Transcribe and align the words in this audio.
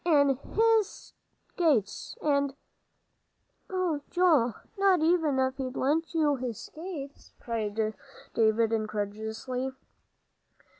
An' 0.03 0.35
his 0.55 1.13
skates 1.49 2.15
and" 2.23 2.55
"Oh, 3.69 4.01
Joel, 4.09 4.55
not 4.75 5.01
even 5.03 5.37
if 5.37 5.57
he'd 5.57 5.77
lent 5.77 6.15
you 6.15 6.37
his 6.37 6.59
skates?" 6.59 7.33
cried 7.39 7.93
David, 8.33 8.73
incredulously. 8.73 9.69